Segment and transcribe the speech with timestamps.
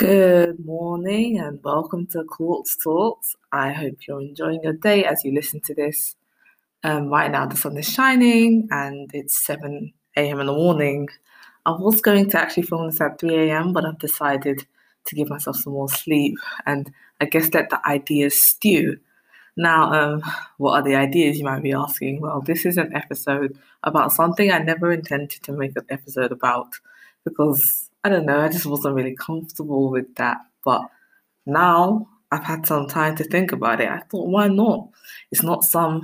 [0.00, 3.36] Good morning and welcome to Quartz Talks.
[3.52, 6.16] I hope you're enjoying your day as you listen to this.
[6.82, 10.40] Um, right now, the sun is shining and it's 7 a.m.
[10.40, 11.10] in the morning.
[11.66, 14.66] I was going to actually film this at 3 a.m., but I've decided
[15.04, 16.90] to give myself some more sleep and
[17.20, 18.98] I guess let the ideas stew.
[19.58, 20.22] Now, um,
[20.56, 22.22] what are the ideas you might be asking?
[22.22, 26.72] Well, this is an episode about something I never intended to make an episode about
[27.22, 30.38] because I don't know, I just wasn't really comfortable with that.
[30.64, 30.82] But
[31.46, 33.88] now I've had some time to think about it.
[33.88, 34.88] I thought, why not?
[35.30, 36.02] It's not some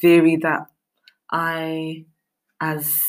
[0.00, 0.66] theory that
[1.30, 2.04] I,
[2.60, 3.00] as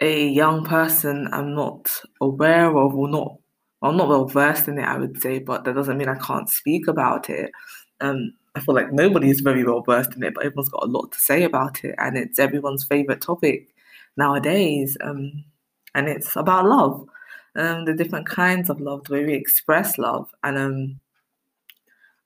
[0.00, 3.36] a young person, am not aware of or not.
[3.82, 6.48] I'm not well versed in it, I would say, but that doesn't mean I can't
[6.48, 7.52] speak about it.
[8.00, 10.86] Um, I feel like nobody is very well versed in it, but everyone's got a
[10.86, 13.68] lot to say about it, and it's everyone's favorite topic
[14.16, 14.96] nowadays.
[15.02, 15.44] Um,
[15.94, 17.06] and it's about love,
[17.56, 20.28] um, the different kinds of love, the way we express love.
[20.42, 21.00] And um,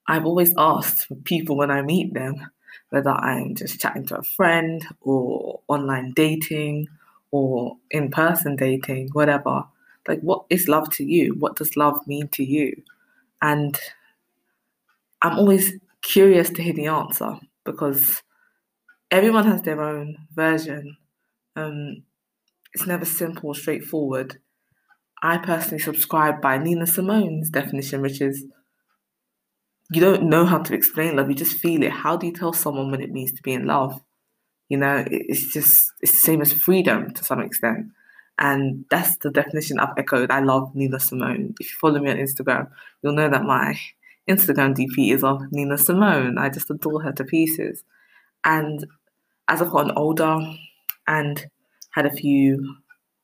[0.06, 2.50] I've always asked people when I meet them
[2.91, 6.88] whether I'm just chatting to a friend or online dating
[7.30, 9.64] or in person dating, whatever.
[10.06, 11.34] Like, what is love to you?
[11.34, 12.82] What does love mean to you?
[13.42, 13.78] And
[15.20, 18.22] I'm always curious to hear the answer because
[19.10, 20.97] everyone has their own version.
[21.56, 22.05] Um,
[22.74, 24.38] it's never simple or straightforward.
[25.22, 28.44] I personally subscribe by Nina Simone's definition, which is
[29.91, 31.91] you don't know how to explain love, you just feel it.
[31.91, 34.00] How do you tell someone what it means to be in love?
[34.69, 37.88] You know, it's just it's the same as freedom to some extent.
[38.38, 40.30] And that's the definition I've echoed.
[40.30, 41.55] I love Nina Simone.
[41.58, 42.70] If you follow me on Instagram,
[43.03, 43.77] you'll know that my
[44.28, 46.38] Instagram DP is of Nina Simone.
[46.38, 47.82] I just adore her to pieces.
[48.44, 48.86] And
[49.48, 50.38] as I've gotten older
[51.08, 51.50] and
[51.98, 52.77] had a few,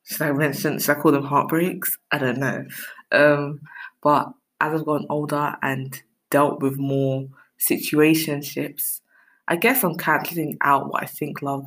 [0.02, 1.96] should I mention, I call them heartbreaks?
[2.10, 2.64] I don't know.
[3.12, 3.60] Um,
[4.02, 9.00] but as I've gotten older and dealt with more situationships,
[9.46, 11.66] I guess I'm cancelling out what I think love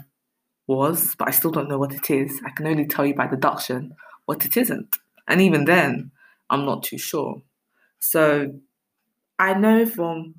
[0.67, 2.41] was, but I still don't know what it is.
[2.45, 4.97] I can only tell you by deduction what it isn't.
[5.29, 6.11] And even then,
[6.49, 7.41] I'm not too sure.
[7.99, 8.53] So
[9.39, 10.35] I know from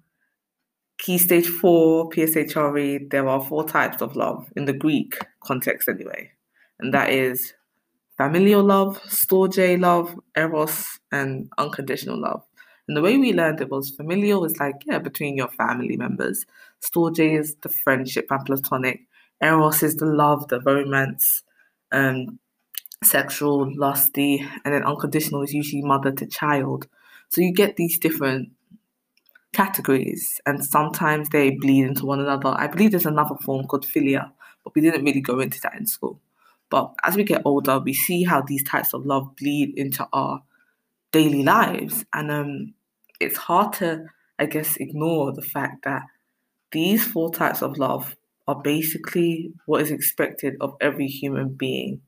[0.99, 6.33] Key Stage 4, PSHRE, there are four types of love in the Greek context anyway
[6.81, 7.55] and that is
[8.17, 12.43] familial love, storge love, eros, and unconditional love.
[12.87, 16.47] And the way we learned it was familial is like, yeah, between your family members.
[16.81, 19.07] Storge is the friendship and platonic.
[19.43, 21.43] Eros is the love, the romance,
[21.93, 22.39] um,
[23.05, 26.89] sexual, lusty, and then unconditional is usually mother to child.
[27.29, 28.51] So you get these different
[29.53, 32.55] categories, and sometimes they bleed into one another.
[32.57, 34.33] I believe there's another form called philia,
[34.65, 36.21] but we didn't really go into that in school.
[36.71, 40.43] But as we get older, we see how these types of love bleed into our
[41.13, 42.05] daily lives.
[42.13, 42.75] And um,
[43.21, 44.07] it's hard to,
[44.39, 46.03] I guess, ignore the fact that
[46.71, 52.01] these four types of love are basically what is expected of every human being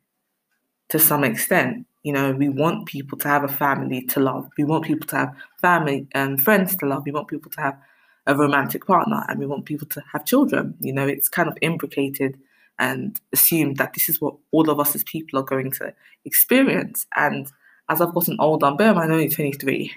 [0.88, 1.86] to some extent.
[2.02, 4.48] You know, we want people to have a family to love.
[4.56, 7.02] We want people to have family and um, friends to love.
[7.04, 7.78] We want people to have
[8.26, 10.74] a romantic partner and we want people to have children.
[10.80, 12.38] You know, it's kind of imbricated
[12.80, 17.06] and assume that this is what all of us as people are going to experience.
[17.14, 17.46] And
[17.88, 19.92] as I've gotten older, bear in mind I'm only 23,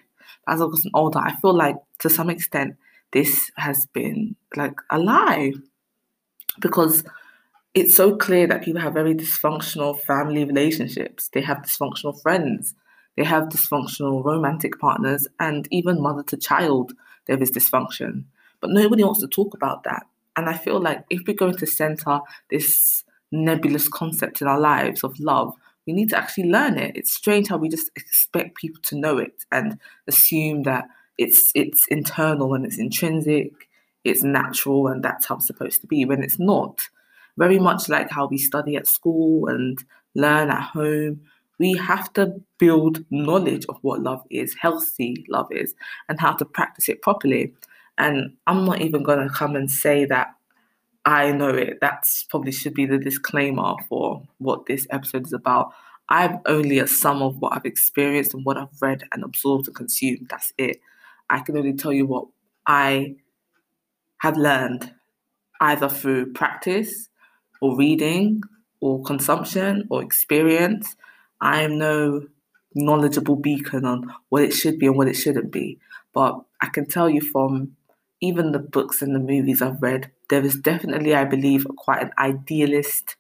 [0.48, 2.76] as I've gotten older, I feel like to some extent
[3.12, 5.54] this has been like a lie
[6.60, 7.04] because
[7.74, 11.30] it's so clear that people have very dysfunctional family relationships.
[11.30, 12.76] They have dysfunctional friends.
[13.16, 16.94] They have dysfunctional romantic partners, and even mother to child,
[17.28, 18.26] there is dysfunction.
[18.60, 20.06] But nobody wants to talk about that.
[20.36, 25.04] And I feel like if we're going to center this nebulous concept in our lives
[25.04, 25.54] of love,
[25.86, 26.96] we need to actually learn it.
[26.96, 29.78] It's strange how we just expect people to know it and
[30.08, 33.52] assume that it's it's internal and it's intrinsic,
[34.04, 36.88] it's natural and that's how it's supposed to be when it's not.
[37.38, 39.84] Very much like how we study at school and
[40.16, 41.22] learn at home,
[41.60, 45.74] we have to build knowledge of what love is, healthy love is,
[46.10, 47.54] and how to practice it properly.
[47.98, 50.36] And I'm not even going to come and say that
[51.06, 51.80] I know it.
[51.82, 55.74] That's probably should be the disclaimer for what this episode is about.
[56.10, 59.76] I'm only a sum of what I've experienced and what I've read and absorbed and
[59.76, 60.28] consumed.
[60.30, 60.80] That's it.
[61.30, 62.28] I can only tell you what
[62.68, 63.16] I
[64.20, 64.94] have learned
[65.60, 67.10] either through practice
[67.62, 68.42] or reading
[68.80, 70.96] or consumption or experience.
[71.42, 72.28] I am no
[72.76, 75.80] knowledgeable beacon on what it should be and what it shouldn't be.
[76.14, 77.76] But I can tell you from
[78.24, 82.12] even the books and the movies I've read, there is definitely, I believe, quite an
[82.18, 83.18] idealist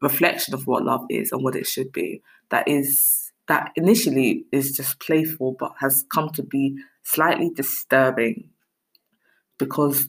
[0.00, 2.22] reflection of what love is and what it should be.
[2.50, 8.48] That is that initially is just playful but has come to be slightly disturbing
[9.58, 10.08] because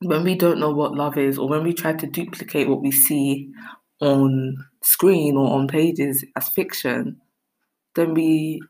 [0.00, 2.90] when we don't know what love is or when we try to duplicate what we
[2.90, 3.48] see
[4.00, 7.20] on screen or on pages as fiction
[7.94, 8.60] then we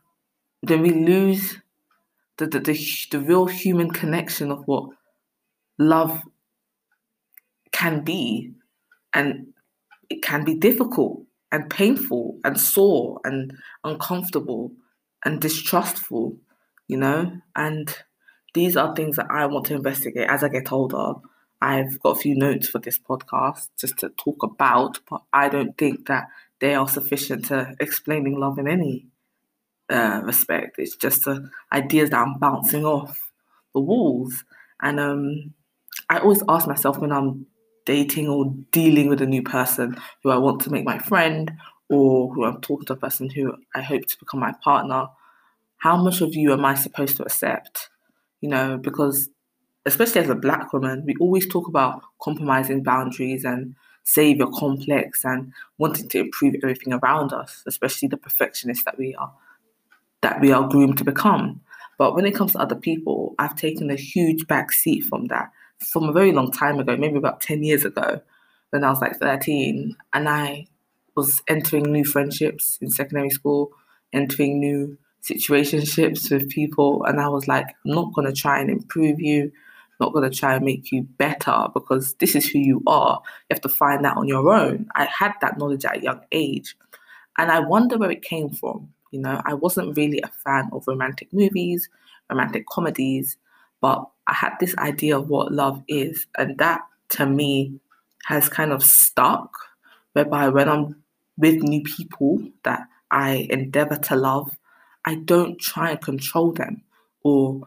[0.63, 1.57] then we lose
[2.41, 4.89] the, the, the, the real human connection of what
[5.79, 6.23] love
[7.71, 8.53] can be
[9.13, 9.49] and
[10.09, 11.23] it can be difficult
[11.53, 13.53] and painful and sore and
[13.85, 14.73] uncomfortable
[15.25, 16.37] and distrustful,
[16.89, 17.31] you know?
[17.55, 17.95] And
[18.55, 21.15] these are things that I want to investigate as I get older.
[21.61, 25.77] I've got a few notes for this podcast just to talk about, but I don't
[25.77, 26.29] think that
[26.61, 29.10] they are sufficient to explaining love in any
[29.91, 30.79] uh, respect.
[30.79, 31.27] It's just
[31.73, 33.31] ideas that I'm bouncing off
[33.75, 34.45] the walls.
[34.81, 35.55] And um,
[36.09, 37.47] I always ask myself when I'm
[37.85, 41.53] dating or dealing with a new person who I want to make my friend
[41.89, 45.09] or who I'm talking to a person who I hope to become my partner,
[45.79, 47.89] how much of you am I supposed to accept?
[48.41, 49.29] You know, because
[49.87, 55.53] especially as a black woman, we always talk about compromising boundaries and savior complex and
[55.79, 59.33] wanting to improve everything around us, especially the perfectionists that we are
[60.23, 61.61] that we are groomed to become.
[61.99, 65.51] But when it comes to other people, I've taken a huge back seat from that
[65.81, 68.21] from a very long time ago, maybe about 10 years ago,
[68.71, 70.67] when I was like 13, and I
[71.17, 73.71] was entering new friendships in secondary school,
[74.13, 79.21] entering new situationships with people, and I was like, I'm not gonna try and improve
[79.21, 79.51] you,
[79.99, 83.21] not gonna try and make you better because this is who you are.
[83.25, 84.89] You have to find that on your own.
[84.95, 86.77] I had that knowledge at a young age,
[87.37, 88.93] and I wonder where it came from.
[89.11, 91.89] You know, I wasn't really a fan of romantic movies,
[92.29, 93.37] romantic comedies,
[93.81, 97.81] but I had this idea of what love is, and that to me
[98.25, 99.53] has kind of stuck.
[100.13, 101.03] Whereby when I'm
[101.37, 104.57] with new people that I endeavor to love,
[105.05, 106.83] I don't try and control them
[107.23, 107.63] or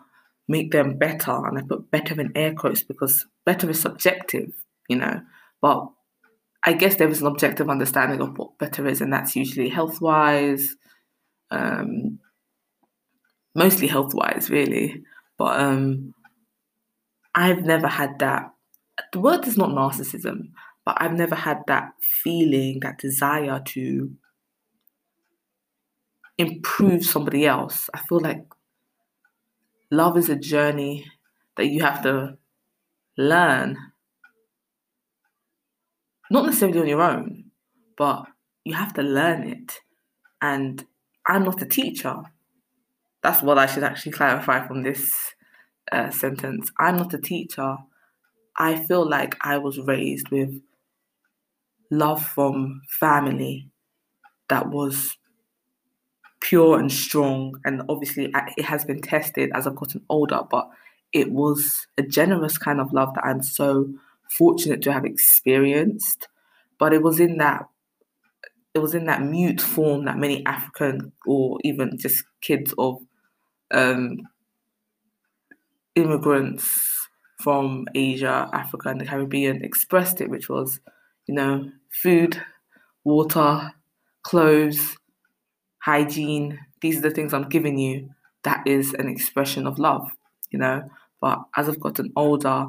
[0.47, 1.31] make them better.
[1.45, 4.53] And I put better in air quotes because better is subjective,
[4.87, 5.21] you know.
[5.61, 5.89] But
[6.65, 9.99] I guess there is an objective understanding of what better is, and that's usually health
[9.99, 10.75] wise,
[11.53, 12.19] um,
[13.55, 15.03] mostly health wise, really.
[15.37, 16.13] But um,
[17.35, 18.51] I've never had that.
[19.11, 20.49] The word is not narcissism,
[20.85, 24.11] but I've never had that feeling, that desire to
[26.37, 27.89] improve somebody else.
[27.93, 28.45] I feel like
[29.91, 31.05] love is a journey
[31.57, 32.37] that you have to
[33.17, 33.77] learn,
[36.31, 37.45] not necessarily on your own,
[37.97, 38.25] but
[38.63, 39.79] you have to learn it.
[40.41, 40.85] And
[41.27, 42.23] I'm not a teacher.
[43.21, 45.11] That's what I should actually clarify from this
[45.91, 46.71] uh, sentence.
[46.77, 47.77] I'm not a teacher.
[48.57, 50.61] I feel like I was raised with
[51.89, 53.69] love from family
[54.49, 55.17] that was
[56.41, 57.59] pure and strong.
[57.63, 60.69] And obviously, it has been tested as I've gotten older, but
[61.13, 63.93] it was a generous kind of love that I'm so
[64.29, 66.27] fortunate to have experienced.
[66.79, 67.67] But it was in that
[68.73, 72.99] it was in that mute form that many African or even just kids of
[73.71, 74.17] um,
[75.95, 77.07] immigrants
[77.39, 80.79] from Asia, Africa, and the Caribbean expressed it, which was,
[81.27, 82.41] you know, food,
[83.03, 83.71] water,
[84.23, 84.97] clothes,
[85.79, 86.59] hygiene.
[86.81, 88.09] These are the things I'm giving you.
[88.43, 90.09] That is an expression of love,
[90.51, 90.89] you know.
[91.21, 92.67] But as I've gotten older,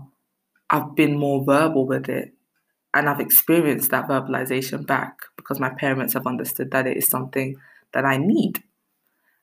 [0.70, 2.33] I've been more verbal with it.
[2.94, 7.56] And I've experienced that verbalization back because my parents have understood that it is something
[7.92, 8.62] that I need.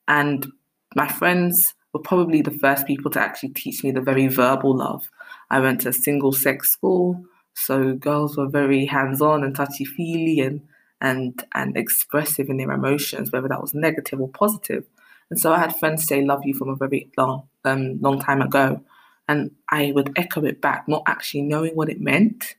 [0.08, 0.48] And
[0.96, 5.10] my friends were probably the first people to actually teach me the very verbal love.
[5.50, 9.84] I went to a single sex school, so girls were very hands on and touchy
[9.84, 10.62] feely and,
[11.02, 14.86] and, and expressive in their emotions, whether that was negative or positive.
[15.30, 18.42] And so I had friends say love you from a very long, um, long time
[18.42, 18.82] ago.
[19.28, 22.56] And I would echo it back, not actually knowing what it meant.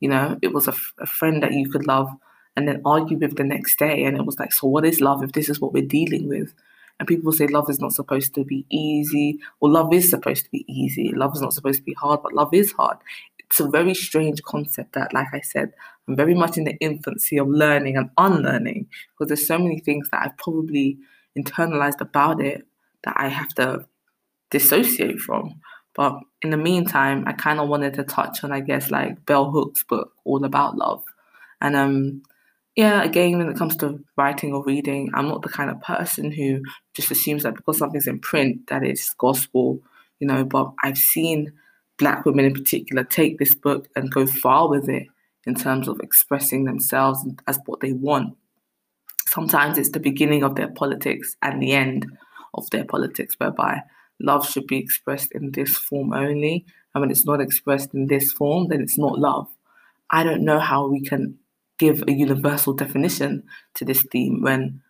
[0.00, 2.10] You know, it was a, a friend that you could love
[2.56, 4.04] and then argue with the next day.
[4.04, 6.52] And it was like, so what is love if this is what we're dealing with?
[6.98, 10.50] And people say love is not supposed to be easy, or love is supposed to
[10.50, 11.12] be easy.
[11.12, 12.96] Love is not supposed to be hard, but love is hard.
[13.38, 15.72] It's a very strange concept that, like I said,
[16.08, 20.08] I'm very much in the infancy of learning and unlearning because there's so many things
[20.10, 20.96] that I've probably
[21.38, 22.66] internalized about it
[23.04, 23.86] that I have to
[24.50, 25.60] dissociate from.
[25.96, 29.50] But in the meantime, I kind of wanted to touch on, I guess, like Bell
[29.50, 31.02] Hooks' book, All About Love.
[31.62, 32.22] And um,
[32.76, 36.30] yeah, again, when it comes to writing or reading, I'm not the kind of person
[36.30, 36.60] who
[36.92, 39.80] just assumes that because something's in print that it's gospel,
[40.20, 40.44] you know.
[40.44, 41.52] But I've seen
[41.98, 45.06] black women in particular take this book and go far with it
[45.46, 48.36] in terms of expressing themselves as what they want.
[49.28, 52.06] sometimes it's the beginning of their politics and the end
[52.54, 53.82] of their politics, whereby
[54.20, 56.64] love should be expressed in this form only.
[56.94, 59.48] And when it's not expressed in this form, then it's not love.
[60.10, 61.38] I don't know how we can
[61.78, 63.42] give a universal definition
[63.74, 64.80] to this theme when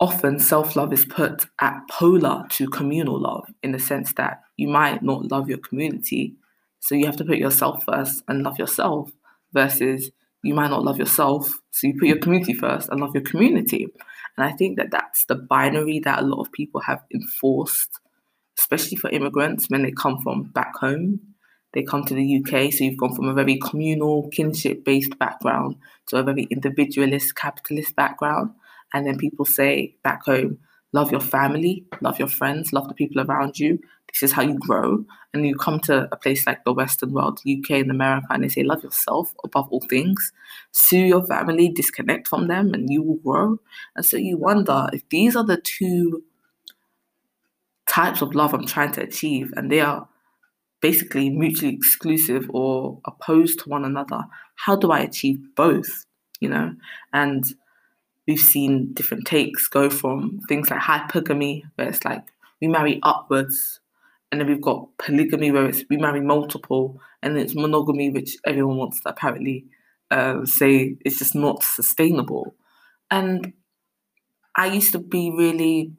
[0.00, 4.68] often self love is put at polar to communal love in the sense that you
[4.68, 6.34] might not love your community.
[6.80, 9.12] So you have to put yourself first and love yourself
[9.52, 10.10] versus
[10.42, 11.48] you might not love yourself.
[11.70, 13.88] So you put your community first and love your community.
[14.36, 18.00] And I think that that's the binary that a lot of people have enforced,
[18.58, 21.20] especially for immigrants when they come from back home.
[21.74, 25.76] They come to the UK, so you've gone from a very communal, kinship based background
[26.08, 28.50] to a very individualist, capitalist background.
[28.92, 30.58] And then people say back home,
[30.92, 33.78] love your family, love your friends, love the people around you.
[34.12, 35.04] This is how you grow.
[35.32, 38.48] And you come to a place like the Western world, UK and America, and they
[38.48, 40.32] say, love yourself above all things.
[40.72, 43.58] Sue your family, disconnect from them, and you will grow.
[43.96, 46.22] And so you wonder if these are the two
[47.86, 50.08] types of love I'm trying to achieve, and they are
[50.82, 54.24] basically mutually exclusive or opposed to one another,
[54.56, 56.04] how do I achieve both?
[56.40, 56.74] You know?
[57.14, 57.44] And
[58.26, 62.24] we've seen different takes go from things like hypergamy, where it's like
[62.60, 63.80] we marry upwards,
[64.30, 68.36] and then we've got polygamy, where it's we marry multiple, and then it's monogamy, which
[68.46, 69.66] everyone wants to apparently
[70.10, 72.54] uh, say it's just not sustainable.
[73.10, 73.52] And
[74.54, 75.92] I used to be really,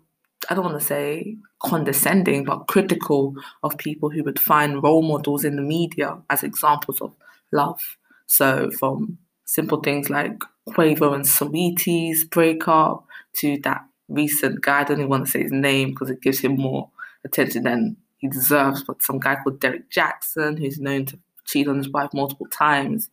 [0.50, 5.44] I don't want to say condescending, but critical of people who would find role models
[5.44, 7.16] in the media as examples of
[7.52, 7.98] love.
[8.26, 13.06] So from simple things like Quavo and Saweetie's breakup
[13.38, 14.82] to that recent guy.
[14.82, 16.90] I don't even want to say his name because it gives him more
[17.26, 18.84] attention than he deserves.
[18.84, 23.10] But some guy called Derrick Jaxn, who's known to cheat on his wife multiple times.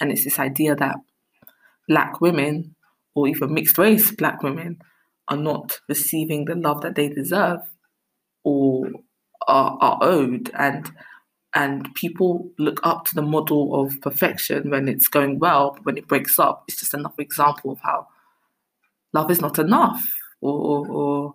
[0.00, 0.96] And it's this idea that
[1.88, 2.74] black women,
[3.14, 4.80] or even mixed race black women,
[5.28, 7.60] are not receiving the love that they deserve
[8.44, 8.86] or
[9.46, 10.50] are, are owed.
[10.54, 10.90] And
[11.54, 15.98] and people look up to the model of perfection when it's going well, but when
[15.98, 18.06] it breaks up, it's just another example of how
[19.12, 20.06] love is not enough
[20.40, 21.34] or or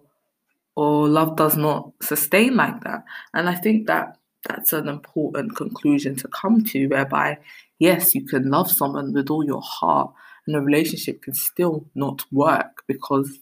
[0.76, 3.04] or love does not sustain like that.
[3.34, 7.38] And I think that that's an important conclusion to come to, whereby
[7.80, 10.12] yes, you can love someone with all your heart,
[10.46, 13.40] and the relationship can still not work because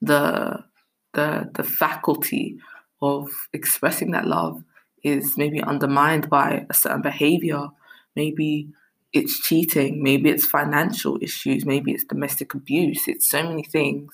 [0.00, 0.64] the
[1.12, 2.58] the the faculty
[3.02, 4.62] of expressing that love
[5.04, 7.68] is maybe undermined by a certain behavior.
[8.16, 8.68] Maybe
[9.12, 13.06] it's cheating, maybe it's financial issues, maybe it's domestic abuse.
[13.06, 14.10] It's so many things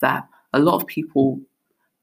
[0.00, 1.40] that a lot of people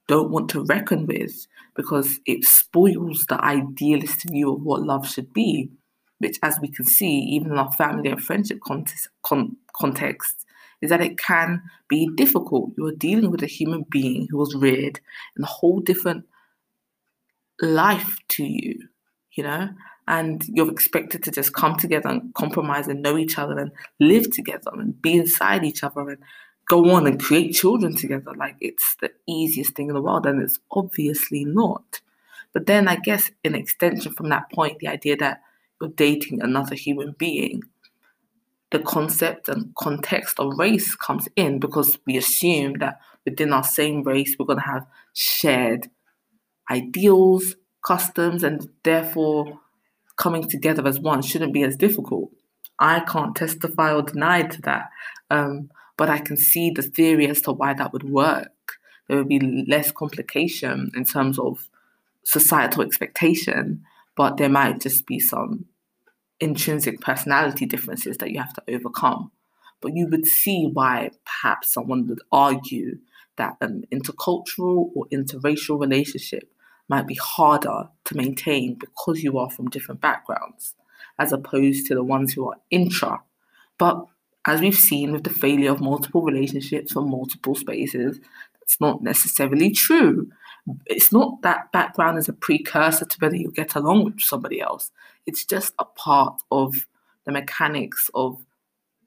[0.08, 5.34] don't want to reckon with because it spoils the idealist view of what love should
[5.34, 5.72] be,
[6.20, 10.46] which, as we can see, even in our family and friendship context, con- context,
[10.82, 12.72] is that it can be difficult.
[12.78, 15.00] You're dealing with a human being who was reared
[15.36, 16.26] in a whole different
[17.62, 18.88] life to you,
[19.32, 19.70] you know,
[20.08, 24.32] and you're expected to just come together and compromise and know each other and live
[24.32, 26.20] together and be inside each other and
[26.68, 28.34] go on and create children together.
[28.36, 32.02] Like it's the easiest thing in the world, and it's obviously not.
[32.54, 35.42] But then I guess in extension from that point, the idea that
[35.82, 37.64] you're dating another human being,
[38.72, 44.04] the concept and context of race comes in because we assume that within our same
[44.04, 45.90] race we're going to have shared
[46.70, 47.56] ideals,
[47.86, 49.60] customs, and therefore
[50.18, 52.32] coming together as one shouldn't be as difficult.
[52.80, 54.90] I can't testify or deny to that,
[55.30, 58.52] um, but I can see the theory as to why that would work.
[59.08, 61.70] There would be less complication in terms of
[62.24, 63.84] societal expectation,
[64.18, 65.66] but there might just be some
[66.40, 69.32] intrinsic personality differences that you have to overcome.
[69.82, 72.98] But you would see why perhaps someone would argue
[73.38, 76.50] that an intercultural or interracial relationship
[76.88, 80.76] might be harder to maintain because you are from different backgrounds,
[81.20, 83.22] as opposed to the ones who are intra.
[83.78, 84.06] But
[84.48, 88.20] as we've seen with the failure of multiple relationships from multiple spaces,
[88.54, 90.30] that's not necessarily true.
[90.86, 94.92] It's not that background is a precursor to whether you get along with somebody else.
[95.26, 96.88] It's just a part of
[97.26, 98.38] the mechanics of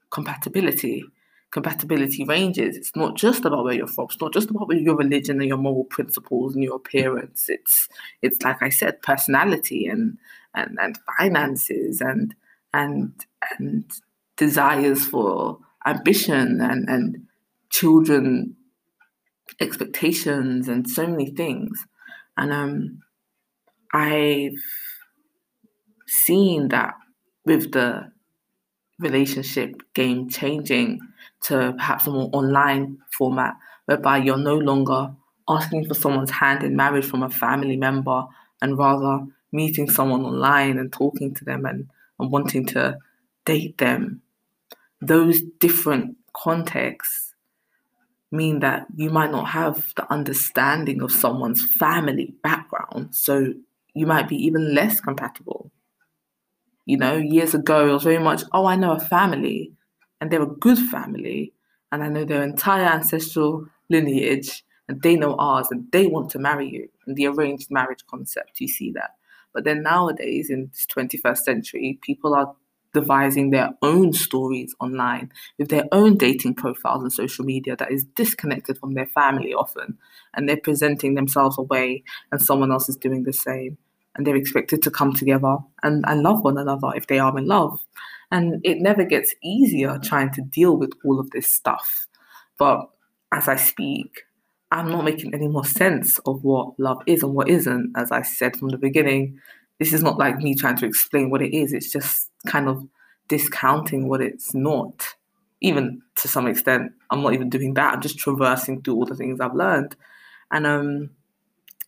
[0.09, 1.03] compatibility
[1.51, 2.77] compatibility ranges.
[2.77, 4.05] It's not just about where you're from.
[4.05, 7.45] It's not just about your religion and your moral principles and your appearance.
[7.49, 7.87] It's
[8.21, 10.17] it's like I said, personality and
[10.53, 12.35] and, and finances and
[12.73, 13.13] and
[13.57, 13.91] and
[14.37, 17.25] desires for ambition and and
[17.69, 18.55] children
[19.59, 21.85] expectations and so many things.
[22.37, 22.99] And um
[23.91, 24.61] I've
[26.05, 26.93] seen that
[27.45, 28.11] with the
[28.99, 30.99] relationship game changing
[31.41, 33.55] to perhaps a more online format
[33.85, 35.11] whereby you're no longer
[35.47, 38.23] asking for someone's hand in marriage from a family member
[38.61, 42.97] and rather meeting someone online and talking to them and, and wanting to
[43.45, 44.21] date them.
[45.01, 47.33] Those different contexts
[48.31, 53.15] mean that you might not have the understanding of someone's family background.
[53.15, 53.53] So
[53.93, 55.71] you might be even less compatible.
[56.85, 59.73] You know, years ago, it was very much, oh, I know a family
[60.19, 61.53] and they're a good family
[61.91, 66.39] and I know their entire ancestral lineage and they know ours and they want to
[66.39, 66.89] marry you.
[67.05, 69.15] And the arranged marriage concept, you see that.
[69.53, 72.53] But then nowadays, in this 21st century, people are
[72.93, 78.03] devising their own stories online with their own dating profiles and social media that is
[78.15, 79.97] disconnected from their family often.
[80.33, 83.77] And they're presenting themselves away, and someone else is doing the same.
[84.15, 87.47] And they're expected to come together and, and love one another if they are in
[87.47, 87.79] love.
[88.31, 92.07] And it never gets easier trying to deal with all of this stuff.
[92.57, 92.89] But
[93.31, 94.23] as I speak,
[94.71, 97.93] I'm not making any more sense of what love is and what isn't.
[97.95, 99.39] As I said from the beginning,
[99.79, 101.73] this is not like me trying to explain what it is.
[101.73, 102.87] It's just kind of
[103.27, 105.07] discounting what it's not.
[105.61, 107.95] Even to some extent, I'm not even doing that.
[107.95, 109.95] I'm just traversing through all the things I've learned.
[110.51, 111.09] And um,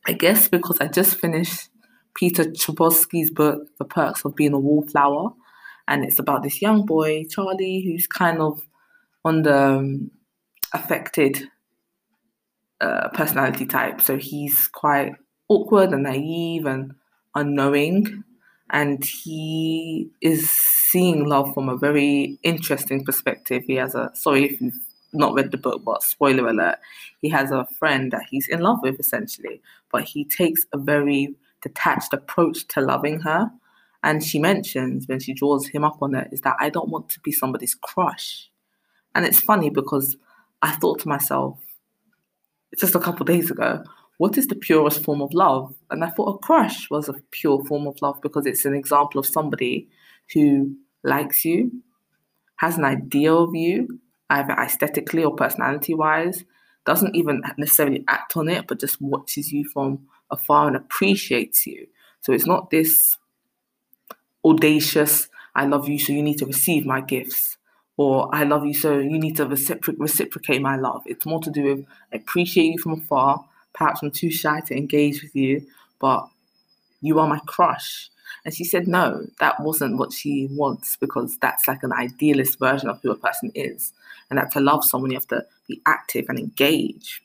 [0.08, 1.70] I guess because I just finished
[2.14, 5.32] Peter Chbosky's book, The Perks of Being a Wallflower,
[5.88, 8.62] and it's about this young boy, Charlie, who's kind of
[9.26, 10.12] on the um,
[10.74, 11.50] affected
[12.80, 14.02] uh, personality type.
[14.02, 15.14] So he's quite
[15.50, 16.94] awkward and naive and
[17.36, 18.24] unknowing.
[18.72, 23.64] And he is seeing love from a very interesting perspective.
[23.68, 24.74] He has a, sorry if you've
[25.14, 26.78] not read the book, but spoiler alert,
[27.22, 31.36] he has a friend that he's in love with essentially, but he takes a very
[31.62, 33.52] detached approach to loving her.
[34.04, 37.10] And she mentions when she draws him up on it, is that I don't want
[37.10, 38.50] to be somebody's crush.
[39.14, 40.18] And it's funny because
[40.62, 41.60] I thought to myself,
[42.78, 43.84] just a couple days ago,
[44.18, 45.74] what is the purest form of love?
[45.90, 49.20] And I thought a crush was a pure form of love because it's an example
[49.20, 49.90] of somebody
[50.34, 51.72] who likes you,
[52.58, 56.46] has an idea of you, either aesthetically or personality wise,
[56.86, 60.00] doesn't even necessarily act on it, but just watches you from
[60.32, 61.88] afar and appreciates you.
[62.22, 63.18] So it's not this
[64.46, 67.58] audacious, I love you, so you need to receive my gifts
[67.98, 71.04] or I love you, so you need to recipro- reciprocate my love.
[71.06, 73.46] It's more to do with I appreciate you from afar.
[73.74, 75.68] Perhaps I'm too shy to engage with you,
[76.00, 76.28] but
[77.02, 78.10] you are my crush.
[78.44, 82.90] And she said, no, that wasn't what she wants because that's like an idealist version
[82.90, 83.94] of who a person is.
[84.30, 87.22] And that to love someone, you have to be active and engage.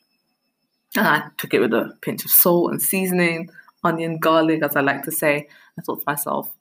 [0.95, 3.49] And I took it with a pinch of salt and seasoning,
[3.83, 5.47] onion, garlic, as I like to say.
[5.77, 6.51] I thought to myself,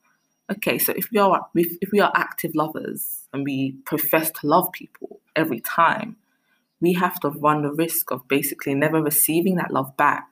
[0.51, 4.47] okay, so if we are if, if we are active lovers and we profess to
[4.47, 6.17] love people every time,
[6.81, 10.27] we have to run the risk of basically never receiving that love back.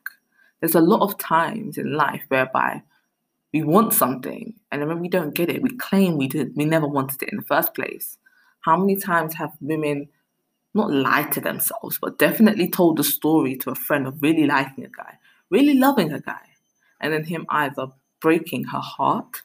[0.60, 2.82] There's a lot of times in life whereby
[3.52, 6.64] we want something and then when we don't get it, we claim we did we
[6.64, 8.18] never wanted it in the first place.
[8.60, 10.08] How many times have women
[10.74, 14.84] not lied to themselves, but definitely told the story to a friend of really liking
[14.84, 15.18] a guy,
[15.50, 16.50] really loving a guy,
[17.00, 17.86] and then him either
[18.20, 19.42] breaking her heart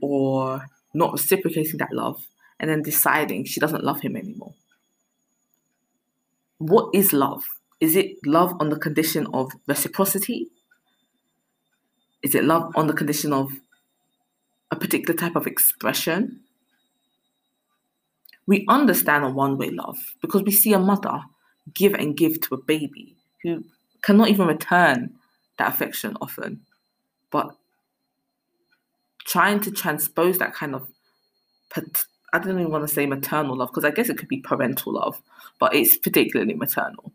[0.00, 2.26] or not reciprocating that love
[2.58, 4.54] and then deciding she doesn't love him anymore.
[6.58, 7.44] What is love?
[7.80, 10.48] Is it love on the condition of reciprocity?
[12.22, 13.50] Is it love on the condition of
[14.70, 16.40] a particular type of expression?
[18.50, 21.20] We understand a one way love because we see a mother
[21.72, 23.62] give and give to a baby who
[24.02, 25.14] cannot even return
[25.58, 26.62] that affection often,
[27.30, 27.54] but
[29.24, 30.88] trying to transpose that kind of
[32.32, 34.94] I don't even want to say maternal love because I guess it could be parental
[34.94, 35.22] love,
[35.60, 37.12] but it's particularly maternal.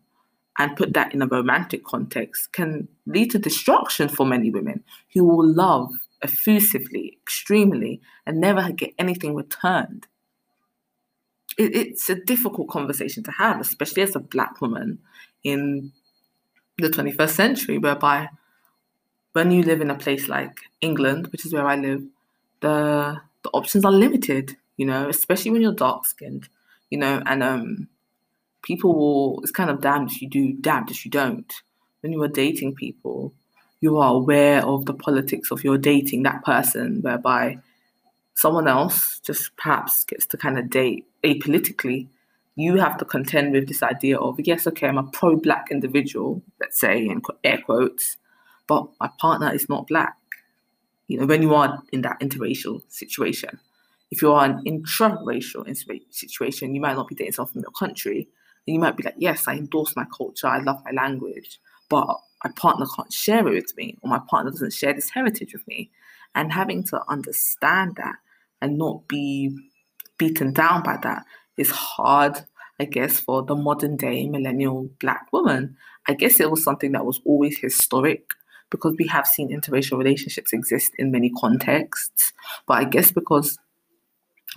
[0.58, 5.26] And put that in a romantic context can lead to destruction for many women who
[5.26, 10.08] will love effusively, extremely, and never get anything returned.
[11.58, 15.00] It, it's a difficult conversation to have, especially as a black woman
[15.44, 15.92] in
[16.78, 18.30] the 21st century, whereby
[19.34, 22.04] when you live in a place like England, which is where I live,
[22.62, 26.50] the the options are limited, you know, especially when you're dark skinned,
[26.90, 27.88] you know, and um
[28.64, 31.54] people will it's kind of damned if you do, damned if you don't.
[32.02, 33.34] When you are dating people,
[33.82, 37.60] you are aware of the politics of your dating that person, whereby
[38.36, 42.08] someone else just perhaps gets to kind of date apolitically.
[42.56, 46.80] You have to contend with this idea of yes, okay, I'm a pro-black individual, let's
[46.80, 48.18] say in air quotes,
[48.68, 50.16] but my partner is not black.
[51.08, 53.60] You know, when you are in that interracial situation,
[54.12, 55.66] if you're an intra-racial
[56.10, 58.28] situation, you might not be dating someone from your country,
[58.66, 62.08] and you might be like, yes, I endorse my culture, I love my language, but
[62.44, 65.68] my partner can't share it with me, or my partner doesn't share this heritage with
[65.68, 65.92] me.
[66.34, 68.16] And having to understand that
[68.66, 69.56] and not be
[70.18, 71.24] beaten down by that
[71.56, 72.42] is hard,
[72.80, 75.78] I guess, for the modern day millennial black woman.
[76.08, 78.24] I guess it was something that was always historic
[78.72, 82.34] because we have seen interracial relationships exist in many contexts.
[82.68, 83.58] But I guess because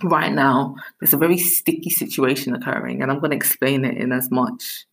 [0.03, 4.11] right now there's a very sticky situation occurring, and I'm going to explain it in
[4.11, 4.85] as much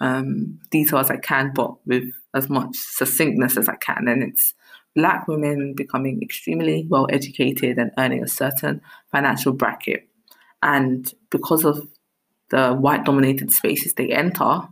[0.00, 4.06] um, detail as I can, but with as much succinctness as I can.
[4.08, 4.52] And it's
[4.98, 8.80] black women becoming extremely well educated and earning a certain
[9.12, 10.08] financial bracket.
[10.60, 11.86] And because of
[12.50, 14.62] the white dominated spaces they enter,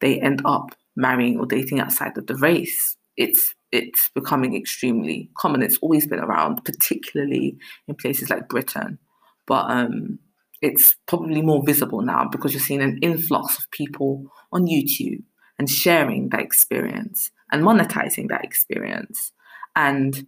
[0.00, 2.96] they end up marrying or dating outside of the race.
[3.18, 5.60] It's it's becoming extremely common.
[5.60, 8.98] It's always been around, particularly in places like Britain.
[9.46, 10.18] But um,
[10.62, 15.22] it's probably more visible now because you're seeing an influx of people on YouTube
[15.58, 19.32] and sharing that experience and monetizing that experience.
[19.76, 20.26] And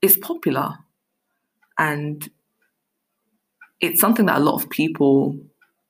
[0.00, 0.74] it's popular.
[1.78, 2.30] And
[3.80, 5.40] it's something that a lot of people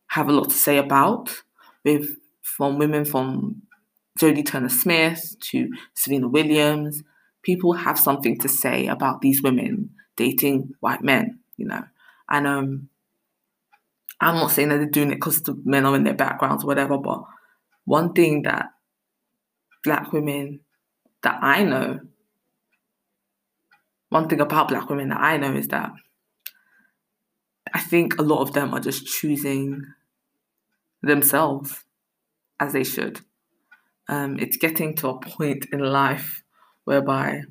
[0.06, 1.42] have a lot to say about,
[1.84, 3.62] with from women from
[4.18, 7.02] Jodie Turner Smith to Serena Williams.
[7.42, 11.82] People have something to say about these women dating white men, you know.
[12.28, 12.88] And um,
[14.20, 16.66] I'm not saying that they're doing it because the men are in their backgrounds or
[16.66, 17.24] whatever, but
[17.86, 18.66] one thing that
[19.82, 20.60] black women
[21.22, 22.00] that I know,
[24.10, 25.92] one thing about black women that I know is that
[27.72, 29.82] I think a lot of them are just choosing
[31.02, 31.84] themselves
[32.58, 33.20] as they should.
[34.08, 36.42] Um, it's getting to a point in life
[36.84, 37.42] whereby,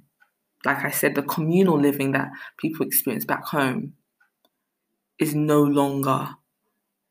[0.65, 3.93] like I said, the communal living that people experience back home
[5.17, 6.29] is no longer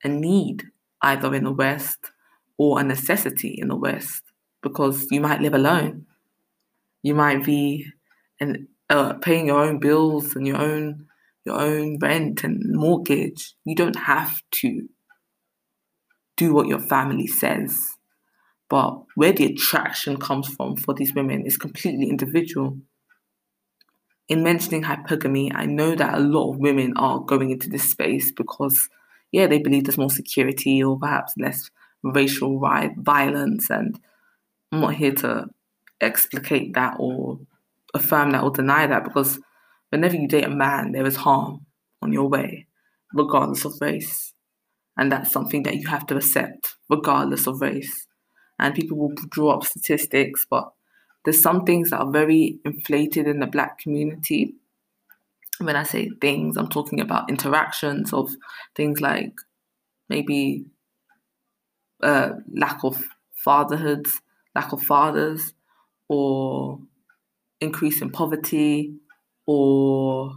[0.05, 0.65] a need
[1.01, 1.99] either in the West
[2.59, 4.23] or a necessity in the West
[4.63, 6.07] because you might live alone.
[7.03, 7.87] You might be
[8.41, 11.07] and uh, paying your own bills and your own
[11.45, 13.55] your own rent and mortgage.
[13.65, 14.89] You don't have to
[16.37, 17.97] do what your family says.
[18.69, 22.79] But where the attraction comes from for these women is completely individual.
[24.29, 28.31] In mentioning hypergamy, I know that a lot of women are going into this space
[28.31, 28.91] because
[29.33, 31.71] yeah, they believe there's more security or perhaps less
[32.03, 32.61] racial
[32.99, 33.71] violence.
[33.71, 33.99] And
[34.71, 35.47] I'm not here to
[36.01, 37.41] explicate that or
[37.95, 39.39] affirm that or deny that because
[39.91, 41.67] whenever you date a man, there is harm
[42.03, 42.67] on your way,
[43.15, 44.35] regardless of race.
[44.97, 48.07] And that's something that you have to accept, regardless of race.
[48.59, 50.73] And people will draw up statistics, but
[51.25, 54.55] there's some things that are very inflated in the black community
[55.61, 58.31] when I say things, I'm talking about interactions of
[58.75, 59.33] things like
[60.09, 60.67] maybe
[62.03, 63.03] uh, lack of
[63.35, 64.21] fatherhoods,
[64.55, 65.53] lack of fathers,
[66.09, 66.79] or
[67.61, 68.95] increase in poverty,
[69.47, 70.33] or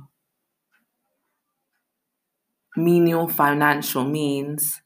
[2.76, 4.82] menial financial means.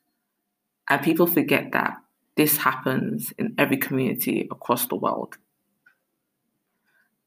[0.89, 1.97] And people forget that
[2.35, 5.37] this happens in every community across the world.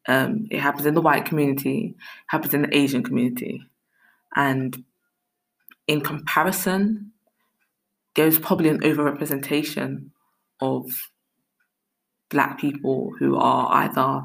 [0.07, 1.94] Um, it happens in the white community,
[2.29, 3.62] happens in the Asian community.
[4.35, 4.85] And
[5.87, 7.12] in comparison,
[8.14, 10.11] there's probably an overrepresentation
[10.61, 11.11] of
[12.31, 14.25] black people who are either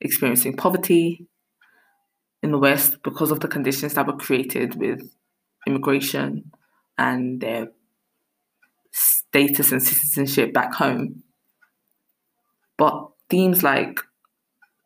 [0.00, 1.26] experiencing poverty
[2.42, 5.00] in the West because of the conditions that were created with
[5.66, 6.50] immigration
[6.96, 7.68] and their
[8.92, 11.22] status and citizenship back home.
[12.78, 14.00] But themes like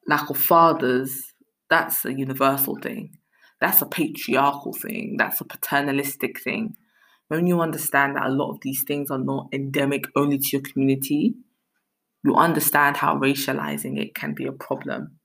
[0.07, 1.35] lack of fathers,
[1.70, 3.18] that's a universal thing.
[3.61, 5.16] That's a patriarchal thing.
[5.18, 6.77] That's a paternalistic thing.
[7.29, 10.61] When you understand that a lot of these things are not endemic only to your
[10.61, 11.35] community,
[12.24, 15.18] you understand how racializing it can be a problem.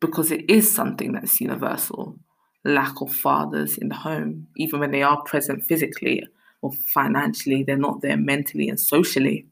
[0.00, 2.16] Because it is something that's universal.
[2.64, 6.24] Lack of fathers in the home, even when they are present physically
[6.60, 9.46] or financially, they're not there mentally and socially.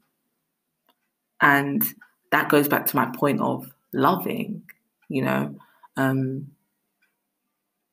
[1.40, 1.82] And
[2.30, 4.62] that goes back to my point of loving,
[5.08, 5.56] you know.
[5.96, 6.52] Um,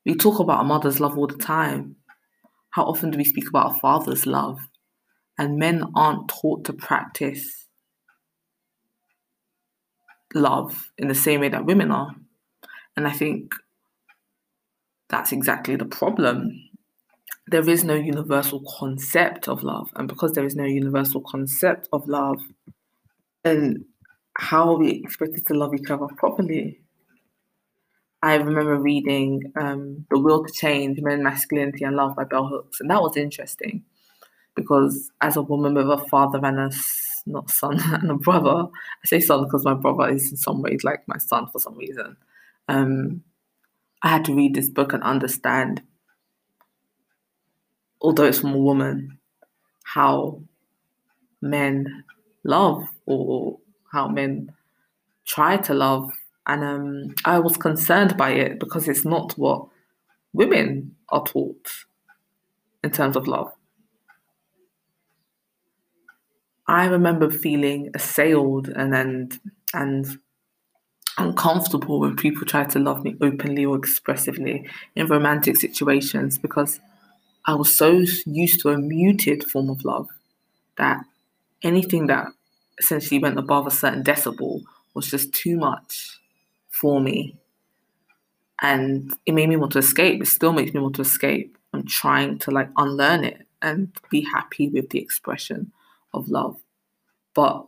[0.05, 1.95] we talk about a mother's love all the time.
[2.69, 4.59] How often do we speak about a father's love?
[5.37, 7.67] And men aren't taught to practice
[10.33, 12.15] love in the same way that women are.
[12.95, 13.53] And I think
[15.09, 16.51] that's exactly the problem.
[17.47, 19.89] There is no universal concept of love.
[19.95, 22.41] And because there is no universal concept of love,
[23.43, 23.85] then
[24.37, 26.81] how are we expected to love each other properly?
[28.21, 32.81] I remember reading um, The Will to Change Men, Masculinity, and Love by Bell Hooks,
[32.81, 33.83] and that was interesting
[34.57, 36.71] because as a woman with a father and a
[37.27, 38.65] not son and a brother,
[39.03, 41.77] I say son because my brother is in some ways like my son for some
[41.77, 42.17] reason.
[42.67, 43.23] Um,
[44.01, 45.81] I had to read this book and understand,
[48.01, 49.19] although it's from a woman,
[49.83, 50.41] how
[51.41, 52.03] men
[52.43, 53.59] love or
[53.91, 54.51] how men
[55.25, 56.11] try to love.
[56.47, 59.67] And um, I was concerned by it because it's not what
[60.33, 61.69] women are taught
[62.83, 63.51] in terms of love.
[66.67, 69.39] I remember feeling assailed and and,
[69.73, 70.19] and
[71.17, 76.79] uncomfortable when people try to love me openly or expressively in romantic situations because
[77.45, 80.09] I was so used to a muted form of love
[80.77, 81.03] that
[81.63, 82.27] anything that
[82.79, 84.61] essentially went above a certain decibel
[84.93, 86.19] was just too much
[86.69, 87.37] for me.
[88.61, 90.21] And it made me want to escape.
[90.21, 91.57] It still makes me want to escape.
[91.73, 95.71] I'm trying to like unlearn it and be happy with the expression
[96.17, 96.57] of love.
[97.33, 97.65] But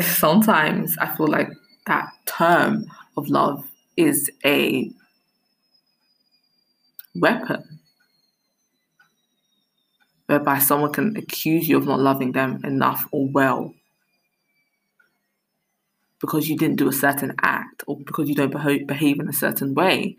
[0.00, 1.48] sometimes I feel like
[1.86, 3.64] that term of love
[3.96, 4.90] is a
[7.14, 7.80] weapon
[10.26, 13.74] whereby someone can accuse you of not loving them enough or well
[16.20, 18.52] because you didn't do a certain act or because you don't
[18.86, 20.16] behave in a certain way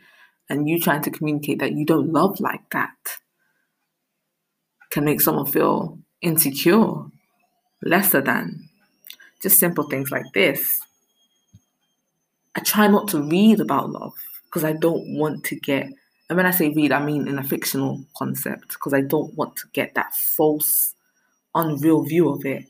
[0.49, 2.97] and you trying to communicate that you don't love like that
[4.89, 7.05] can make someone feel insecure
[7.83, 8.69] lesser than
[9.41, 10.81] just simple things like this
[12.55, 14.13] I try not to read about love
[14.45, 15.87] because I don't want to get,
[16.29, 19.55] and when I say read, I mean in a fictional concept because I don't want
[19.57, 20.95] to get that false,
[21.55, 22.65] unreal view of it.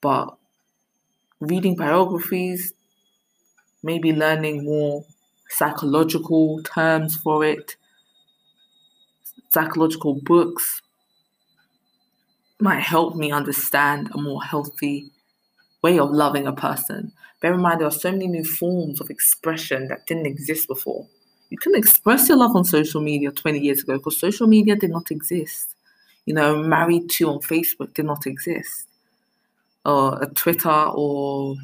[0.00, 0.36] But
[1.40, 2.74] reading biographies,
[3.82, 5.04] maybe learning more
[5.48, 7.76] psychological terms for it,
[9.50, 10.82] psychological books
[12.60, 15.10] might help me understand a more healthy
[15.82, 17.12] way of loving a person.
[17.40, 21.06] Bear in mind, there are so many new forms of expression that didn't exist before.
[21.50, 24.90] You couldn't express your love on social media 20 years ago because social media did
[24.90, 25.76] not exist.
[26.24, 28.88] You know, married to on Facebook did not exist.
[29.84, 31.54] Or a Twitter or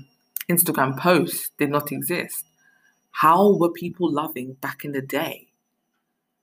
[0.48, 2.44] Instagram post did not exist.
[3.10, 5.48] How were people loving back in the day?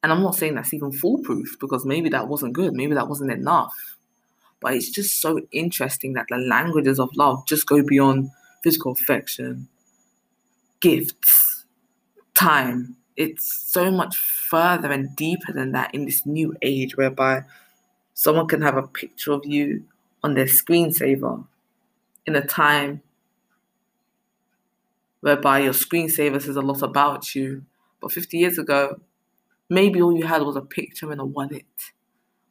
[0.04, 3.32] And I'm not saying that's even foolproof because maybe that wasn't good, maybe that wasn't
[3.32, 3.74] enough.
[4.62, 8.30] But it's just so interesting that the languages of love just go beyond
[8.62, 9.68] physical affection,
[10.82, 11.66] gifts,
[12.34, 12.96] time.
[13.16, 17.44] It's so much further and deeper than that in this new age whereby
[18.14, 19.86] someone can have a picture of you
[20.24, 21.46] on their screensaver
[22.26, 23.02] in a time
[25.22, 27.64] whereby your screensaver says a lot about you.
[28.02, 29.02] But 50 years ago,
[29.70, 31.66] maybe all you had was a picture in a wallet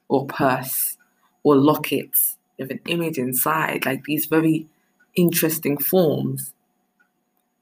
[0.08, 0.97] or purse
[1.42, 4.66] or lockets with an image inside, like these very
[5.14, 6.52] interesting forms.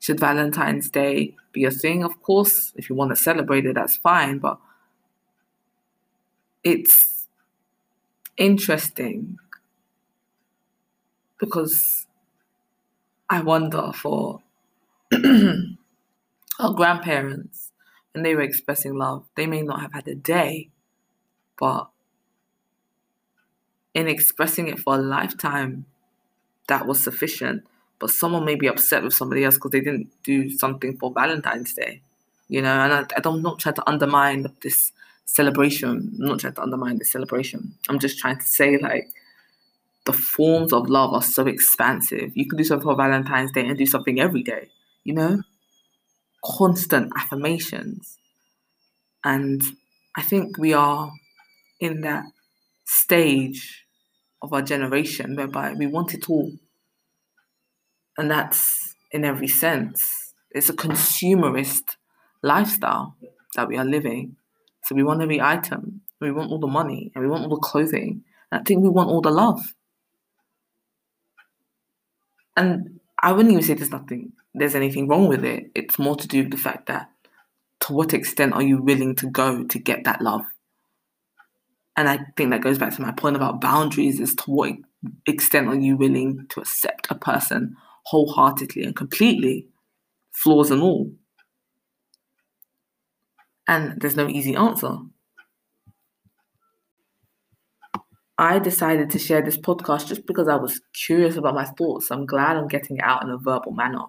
[0.01, 2.05] Should Valentine's Day be a thing?
[2.05, 4.59] Of course, if you want to celebrate it, that's fine, but
[6.63, 7.29] it's
[8.37, 9.39] interesting
[11.39, 12.07] because
[13.29, 14.43] I wonder for
[15.13, 17.73] our grandparents
[18.13, 20.71] when they were expressing love, they may not have had a day,
[21.59, 21.91] but
[23.97, 25.87] in expressing it for a lifetime,
[26.69, 27.67] that was sufficient.
[27.99, 31.73] But someone may be upset with somebody else because they didn't do something for Valentine's
[31.73, 32.03] Day,
[32.49, 32.79] you know.
[32.79, 34.93] And I, I don't, not trying to undermine this
[35.25, 36.15] celebration.
[36.21, 37.75] I'm not trying to undermine this celebration.
[37.89, 39.09] I'm just trying to say like
[40.05, 42.37] the forms of love are so expansive.
[42.37, 44.69] You can do something for Valentine's Day and do something every day,
[45.05, 45.43] you know?
[46.45, 48.19] Constant affirmations.
[49.25, 49.63] And
[50.17, 51.11] I think we are
[51.81, 52.25] in that
[52.85, 53.86] stage
[54.43, 56.53] of our generation whereby we want it all.
[58.19, 60.35] And that's in every sense.
[60.51, 61.97] It's a consumerist
[62.43, 63.17] lifestyle
[63.55, 64.37] that we are living.
[64.85, 67.57] So we want every item, we want all the money, and we want all the
[67.57, 68.23] clothing.
[68.51, 69.75] And I think we want all the love.
[72.57, 75.71] And I wouldn't even say there's nothing, there's anything wrong with it.
[75.75, 77.11] It's more to do with the fact that
[77.81, 80.45] to what extent are you willing to go to get that love?
[81.97, 84.73] And I think that goes back to my point about boundaries is to what
[85.27, 89.67] extent are you willing to accept a person wholeheartedly and completely,
[90.33, 91.11] flaws and all?
[93.67, 94.99] And there's no easy answer.
[98.39, 102.11] I decided to share this podcast just because I was curious about my thoughts.
[102.11, 104.05] I'm glad I'm getting it out in a verbal manner.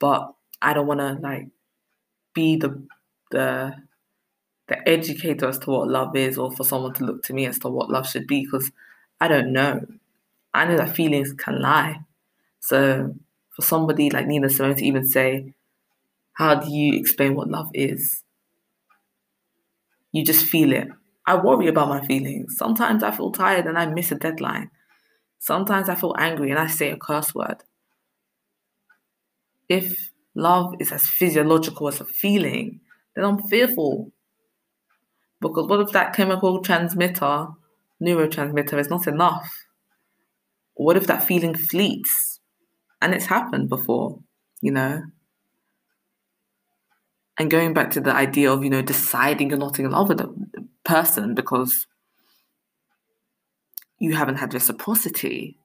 [0.00, 1.48] But I don't want to like
[2.34, 2.86] be the
[3.30, 3.74] the
[4.68, 7.58] the educator as to what love is or for someone to look to me as
[7.60, 8.70] to what love should be because
[9.20, 9.86] I don't know.
[10.54, 12.00] I know that feelings can lie.
[12.60, 13.14] So
[13.54, 15.52] for somebody like Nina Simone to even say,
[16.34, 18.22] How do you explain what love is?
[20.12, 20.88] You just feel it.
[21.26, 22.56] I worry about my feelings.
[22.56, 24.70] Sometimes I feel tired and I miss a deadline.
[25.38, 27.56] Sometimes I feel angry and I say a curse word.
[29.68, 32.80] If love is as physiological as a feeling,
[33.14, 34.12] then I'm fearful.
[35.44, 37.48] Because what if that chemical transmitter,
[38.02, 39.66] neurotransmitter, is not enough?
[40.72, 42.40] What if that feeling fleets?
[43.02, 44.20] And it's happened before,
[44.62, 45.02] you know?
[47.36, 50.22] And going back to the idea of, you know, deciding you're not in love with
[50.22, 50.34] a
[50.82, 51.86] person because
[53.98, 55.58] you haven't had reciprocity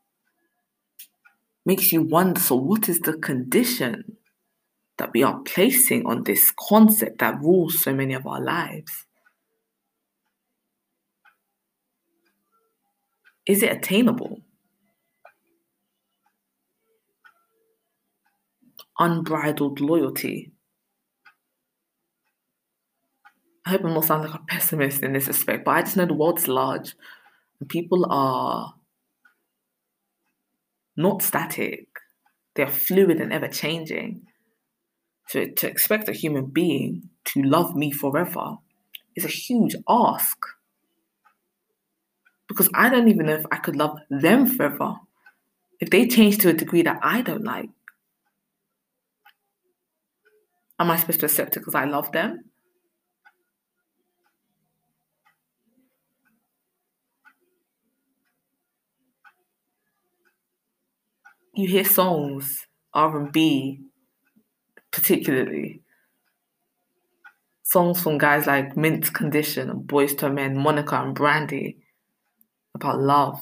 [1.66, 4.18] makes you wonder so, what is the condition
[4.98, 9.06] that we are placing on this concept that rules so many of our lives?
[13.50, 14.42] Is it attainable?
[19.00, 20.52] Unbridled loyalty.
[23.66, 26.06] I hope I'm not sounding like a pessimist in this respect, but I just know
[26.06, 26.94] the world's large
[27.60, 28.76] and people are
[30.96, 31.88] not static.
[32.56, 34.28] They're fluid and ever changing.
[35.28, 38.58] So to expect a human being to love me forever
[39.16, 40.38] is a huge ask
[42.50, 44.96] because I don't even know if I could love them forever
[45.80, 47.70] if they change to a degree that I don't like.
[50.80, 52.46] Am I supposed to accept it because I love them?
[61.54, 63.82] You hear songs, R&B,
[64.92, 65.82] particularly
[67.64, 71.78] songs from guys like Mint Condition Boyz II Men, Monica and Brandy
[72.82, 73.40] about love.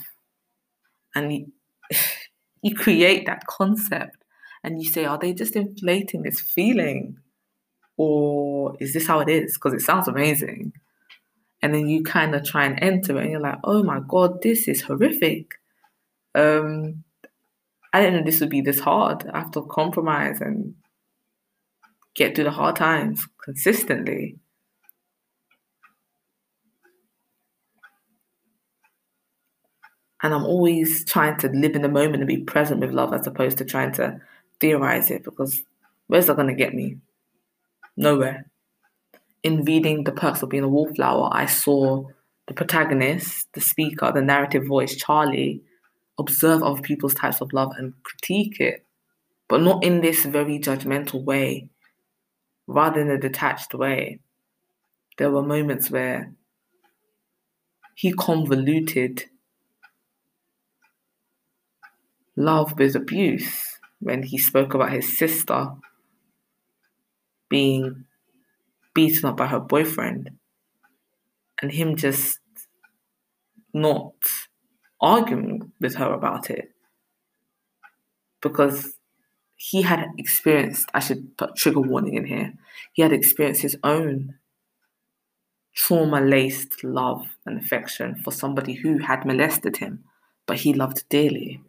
[1.15, 1.52] And you,
[2.62, 4.17] you create that concept
[4.63, 7.17] and you say, are they just inflating this feeling?
[7.97, 9.54] Or is this how it is?
[9.54, 10.73] Because it sounds amazing.
[11.62, 14.41] And then you kind of try and enter it and you're like, oh my God,
[14.41, 15.54] this is horrific.
[16.36, 17.04] Um,
[17.93, 19.28] I didn't know this would be this hard.
[19.34, 20.76] I have to compromise and
[22.13, 24.38] get through the hard times consistently.
[30.23, 33.27] And I'm always trying to live in the moment and be present with love as
[33.27, 34.19] opposed to trying to
[34.60, 35.63] theorize it because
[36.08, 36.97] where's that going to get me?
[37.95, 38.49] Nowhere.
[39.43, 42.06] In reading The Perks of Being a Wallflower, I saw
[42.47, 45.62] the protagonist, the speaker, the narrative voice, Charlie,
[46.17, 48.86] observe other people's types of love and critique it,
[49.47, 51.69] but not in this very judgmental way,
[52.65, 54.19] rather in a detached way.
[55.17, 56.34] There were moments where
[57.95, 59.25] he convoluted
[62.38, 65.71] love with abuse when he spoke about his sister
[67.50, 68.06] being
[68.93, 70.30] beaten up by her boyfriend
[71.62, 72.39] and him just
[73.73, 74.13] not
[75.02, 76.71] arguing with her about it
[78.41, 78.93] because
[79.56, 82.54] he had experienced, I should put trigger warning in here,
[82.93, 84.36] he had experienced his own
[85.76, 90.04] trauma laced love and affection for somebody who had molested him,
[90.45, 91.62] but he loved dearly.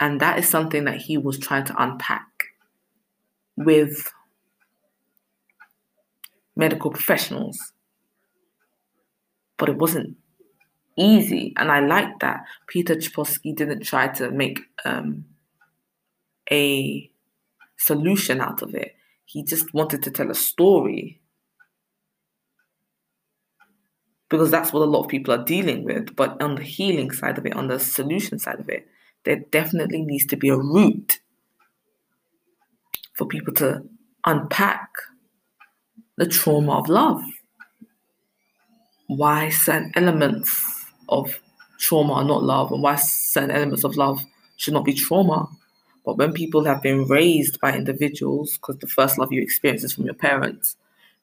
[0.00, 2.26] And that is something that he was trying to unpack
[3.56, 4.12] with
[6.56, 7.72] medical professionals.
[9.56, 10.16] But it wasn't
[10.96, 11.52] easy.
[11.56, 15.24] And I like that Peter Chbosky didn't try to make um,
[16.50, 17.10] a
[17.76, 18.96] solution out of it.
[19.24, 21.20] He just wanted to tell a story.
[24.28, 26.16] Because that's what a lot of people are dealing with.
[26.16, 28.88] But on the healing side of it, on the solution side of it,
[29.24, 31.20] there definitely needs to be a route
[33.14, 33.82] for people to
[34.24, 34.90] unpack
[36.16, 37.22] the trauma of love.
[39.06, 41.40] Why certain elements of
[41.78, 44.24] trauma are not love, and why certain elements of love
[44.56, 45.48] should not be trauma.
[46.04, 49.92] But when people have been raised by individuals, because the first love you experience is
[49.94, 50.76] from your parents,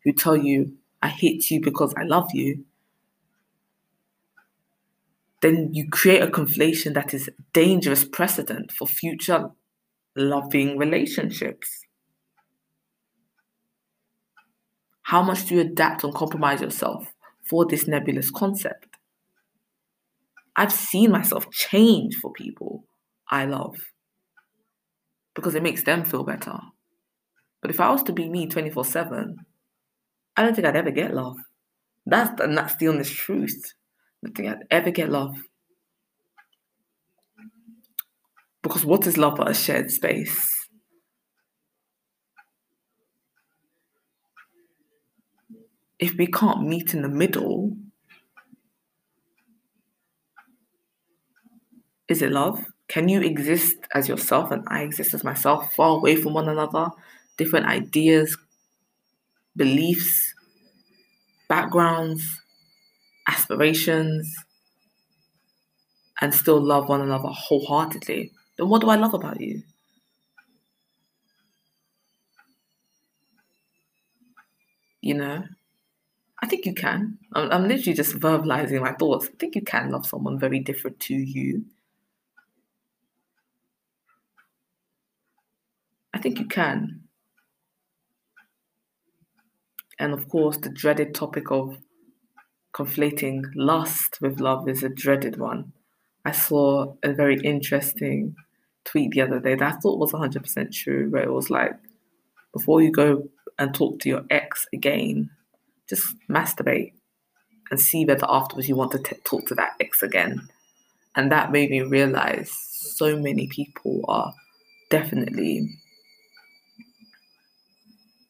[0.03, 2.63] who tell you, I hate you because I love you,
[5.41, 9.49] then you create a conflation that is dangerous precedent for future
[10.15, 11.85] loving relationships.
[15.03, 17.11] How much do you adapt and compromise yourself
[17.43, 18.97] for this nebulous concept?
[20.55, 22.85] I've seen myself change for people
[23.29, 23.75] I love
[25.33, 26.59] because it makes them feel better.
[27.61, 29.37] But if I was to be me 24 7,
[30.35, 31.37] I don't think I'd ever get love.
[32.05, 33.73] That's and that's the honest truth.
[34.25, 35.35] I think I'd ever get love.
[38.61, 40.47] Because what is love but a shared space?
[45.99, 47.75] If we can't meet in the middle,
[52.07, 52.63] is it love?
[52.87, 56.89] Can you exist as yourself and I exist as myself, far away from one another,
[57.37, 58.35] different ideas,
[59.55, 60.33] beliefs,
[61.47, 62.40] backgrounds,
[63.31, 64.33] aspirations,
[66.21, 68.31] and still love one another wholeheartedly?
[68.57, 69.63] Then what do I love about you?
[75.01, 75.43] You know,
[76.41, 77.17] I think you can.
[77.33, 79.27] I'm, I'm literally just verbalizing my thoughts.
[79.27, 81.65] I think you can love someone very different to you.
[86.13, 87.01] I think you can.
[89.99, 91.77] And of course, the dreaded topic of
[92.73, 95.73] conflating lust with love is a dreaded one.
[96.23, 98.35] I saw a very interesting
[98.85, 101.73] tweet the other day that I thought was 100% true, where it was like,
[102.53, 105.29] before you go and talk to your ex again,
[105.89, 106.93] just masturbate
[107.69, 110.47] and see whether afterwards you want to t- talk to that ex again.
[111.15, 114.33] And that made me realize so many people are
[114.89, 115.69] definitely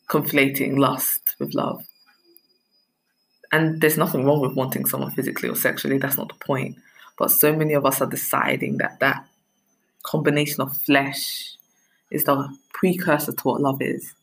[0.10, 1.84] conflating lust with love.
[3.52, 6.78] And there's nothing wrong with wanting someone physically or sexually, that's not the point.
[7.18, 9.28] But so many of us are deciding that that
[10.04, 11.56] combination of flesh
[12.10, 14.16] is the precursor to what love is.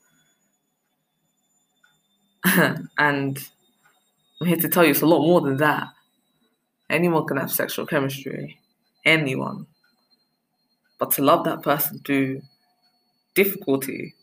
[2.98, 3.48] and
[4.40, 5.88] I'm here to tell you it's a lot more than that.
[6.88, 8.58] Anyone can have sexual chemistry,
[9.04, 9.66] anyone.
[10.98, 12.42] But to love that person through
[13.34, 14.14] difficulty,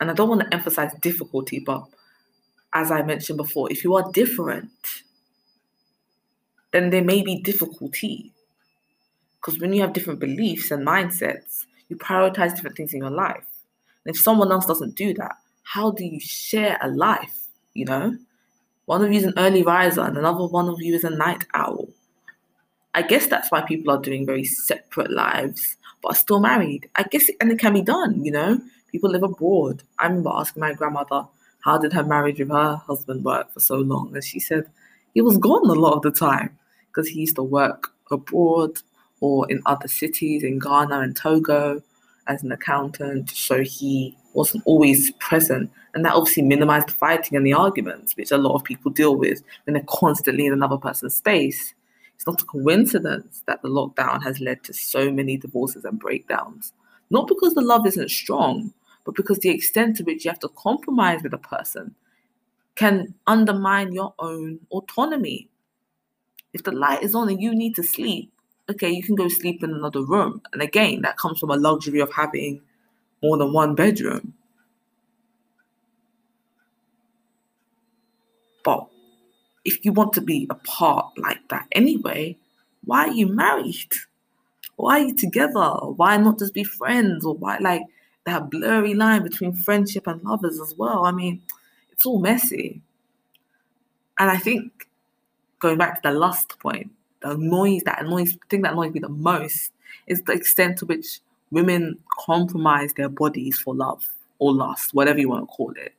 [0.00, 1.84] and I don't want to emphasize difficulty, but
[2.74, 4.70] as I mentioned before, if you are different,
[6.72, 8.32] then there may be difficulty.
[9.36, 13.46] Because when you have different beliefs and mindsets, you prioritize different things in your life.
[14.04, 17.48] And if someone else doesn't do that, how do you share a life?
[17.74, 18.16] You know,
[18.86, 21.44] one of you is an early riser and another one of you is a night
[21.54, 21.88] owl.
[22.94, 26.88] I guess that's why people are doing very separate lives, but are still married.
[26.96, 28.60] I guess, it, and it can be done, you know.
[28.90, 29.82] People live abroad.
[29.98, 31.26] I remember asking my grandmother,
[31.62, 34.12] how did her marriage with her husband work for so long?
[34.14, 34.66] And she said
[35.14, 36.58] he was gone a lot of the time
[36.88, 38.78] because he used to work abroad
[39.20, 41.82] or in other cities in Ghana and Togo
[42.26, 45.70] as an accountant, so he wasn't always present.
[45.94, 49.16] And that obviously minimized the fighting and the arguments, which a lot of people deal
[49.16, 51.74] with when they're constantly in another person's space.
[52.16, 56.72] It's not a coincidence that the lockdown has led to so many divorces and breakdowns.
[57.10, 58.72] Not because the love isn't strong,
[59.04, 61.94] but because the extent to which you have to compromise with a person
[62.74, 65.48] can undermine your own autonomy.
[66.52, 68.32] If the light is on and you need to sleep,
[68.70, 70.42] okay, you can go sleep in another room.
[70.52, 72.60] And again, that comes from a luxury of having
[73.22, 74.34] more than one bedroom.
[78.64, 78.86] But
[79.64, 82.36] if you want to be apart like that anyway,
[82.84, 83.92] why are you married?
[84.76, 85.70] Why are you together?
[85.96, 87.24] Why not just be friends?
[87.24, 87.82] Or why, like,
[88.24, 91.04] that blurry line between friendship and lovers as well?
[91.04, 91.42] I mean,
[91.90, 92.80] it's all messy.
[94.18, 94.88] And I think
[95.58, 99.08] going back to the lust point, the noise that annoys, thing that annoys me the
[99.08, 99.72] most
[100.06, 101.20] is the extent to which
[101.50, 104.04] women compromise their bodies for love
[104.38, 105.94] or lust, whatever you want to call it.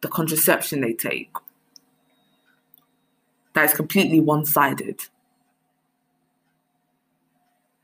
[0.00, 1.32] The contraception they take
[3.54, 5.00] that is completely one sided.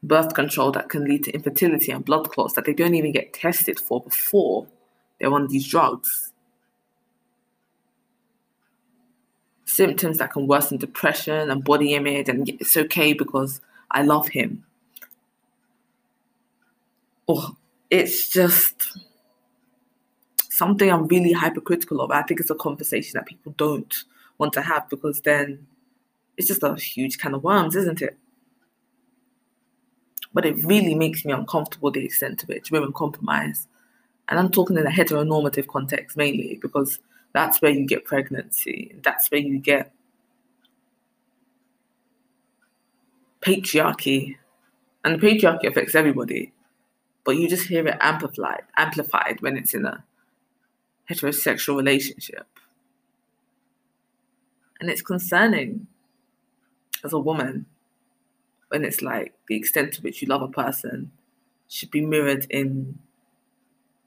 [0.06, 3.32] Birth control that can lead to infertility and blood clots that they don't even get
[3.32, 4.66] tested for before
[5.18, 6.32] they're on these drugs.
[9.76, 14.64] symptoms that can worsen depression and body image, and it's okay because I love him.
[17.28, 17.56] Oh,
[17.90, 18.96] it's just
[20.48, 22.10] something I'm really hypercritical of.
[22.10, 23.94] I think it's a conversation that people don't
[24.38, 25.66] want to have because then
[26.36, 28.16] it's just a huge can of worms, isn't it?
[30.36, 33.68] But it really makes me uncomfortable the extent to which women compromise.
[34.28, 36.98] And I'm talking in a heteronormative context mainly because
[37.32, 38.94] that's where you get pregnancy.
[39.02, 39.94] That's where you get
[43.40, 44.36] patriarchy.
[45.06, 46.52] And the patriarchy affects everybody.
[47.24, 50.04] But you just hear it amplified amplified when it's in a
[51.10, 52.46] heterosexual relationship.
[54.80, 55.86] And it's concerning
[57.02, 57.64] as a woman
[58.68, 61.10] when it's like the extent to which you love a person
[61.68, 62.98] should be mirrored in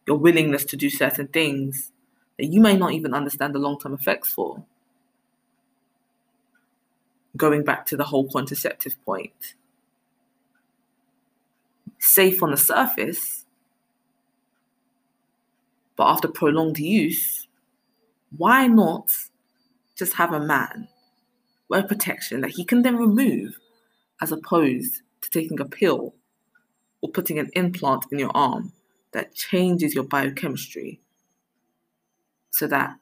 [0.08, 1.92] your willingness to do certain things
[2.38, 4.64] that you may not even understand the long term effects for.
[7.38, 9.54] Going back to the whole contraceptive point,
[12.00, 13.46] safe on the surface,
[15.96, 17.48] but after prolonged use,
[18.36, 19.12] why not
[19.96, 20.88] just have a man
[21.68, 23.60] wear protection that he can then remove
[24.22, 26.14] as opposed to taking a pill
[27.02, 28.74] or putting an implant in your arm
[29.14, 31.00] that changes your biochemistry
[32.52, 32.96] so that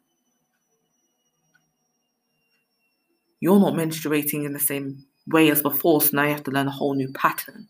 [3.40, 6.68] you're not menstruating in the same way as before, so now you have to learn
[6.68, 7.68] a whole new pattern.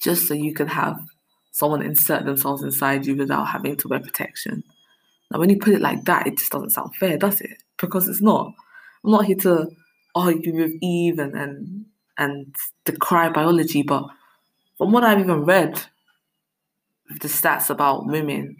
[0.00, 1.00] Just so you can have
[1.50, 4.64] someone insert themselves inside you without having to wear protection.
[5.30, 7.62] Now, when you put it like that, it just doesn't sound fair, does it?
[7.78, 8.54] Because it's not.
[9.04, 9.70] I'm not here to
[10.14, 11.86] argue with Eve and and,
[12.18, 12.54] and
[12.84, 14.04] decry biology, but
[14.78, 15.82] from what I've even read,
[17.20, 18.56] the stats about women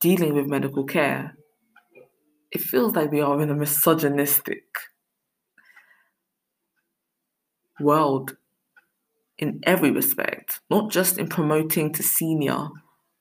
[0.00, 1.36] dealing with medical care,
[2.50, 4.64] it feels like we are in a misogynistic
[7.78, 8.36] world
[9.38, 12.68] in every respect, not just in promoting to senior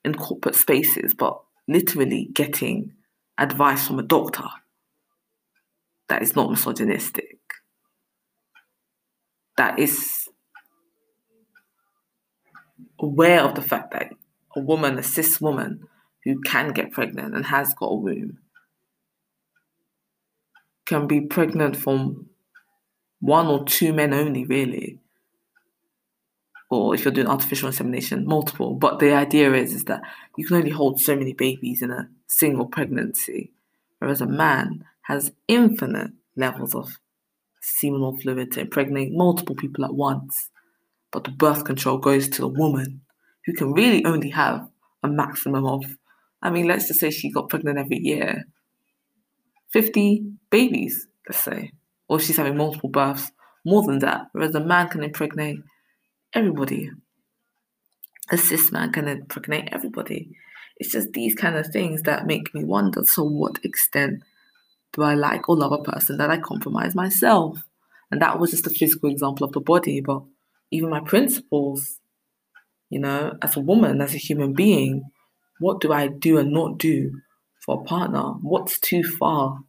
[0.04, 2.94] in corporate spaces, but literally getting
[3.38, 4.48] advice from a doctor
[6.10, 7.38] that is not misogynistic,
[9.58, 10.28] that is
[13.00, 14.12] aware of the fact that
[14.56, 15.88] a woman, a cis woman,
[16.26, 18.40] who can get pregnant and has got a womb
[20.86, 22.30] can be pregnant from
[23.20, 24.98] one or two men only, really.
[26.72, 28.74] Or if you're doing artificial insemination, multiple.
[28.74, 30.02] But the idea is, is that
[30.36, 33.52] you can only hold so many babies in a single pregnancy,
[34.00, 36.88] whereas a man has infinite levels of
[37.62, 40.50] seminal fluid to impregnate multiple people at once.
[41.12, 43.02] But the birth control goes to the woman
[43.46, 44.70] who can really only have
[45.04, 45.84] a maximum of
[46.42, 48.46] I mean, let's just say she got pregnant every year.
[49.74, 51.74] 50 babies, let's say.
[52.08, 53.30] Or she's having multiple births,
[53.66, 54.28] more than that.
[54.32, 55.60] Whereas a man can impregnate
[56.34, 56.92] everybody.
[58.32, 60.30] A cis man can impregnate everybody.
[60.78, 64.24] It's just these kind of things that make me wonder so, what extent
[64.94, 67.62] do I like or love a person that I compromise myself?
[68.12, 70.24] And that was just a physical example of the body, but
[70.72, 72.00] even my principles,
[72.90, 75.04] you know, as a woman, as a human being,
[75.60, 77.22] what do I do and not do
[77.64, 78.34] for a partner?
[78.42, 79.60] What's too far?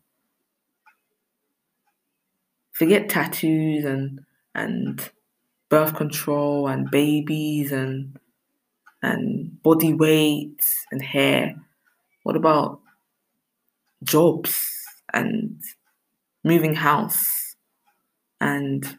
[2.72, 4.20] Forget tattoos and
[4.54, 5.10] and
[5.68, 8.18] birth control and babies and
[9.02, 11.56] and body weight and hair.
[12.22, 12.80] What about
[14.02, 14.69] jobs
[15.12, 15.60] and
[16.44, 17.56] moving house?
[18.40, 18.98] And